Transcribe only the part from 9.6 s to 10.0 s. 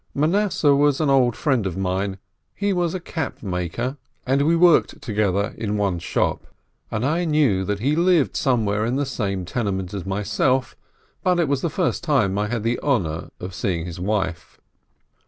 ment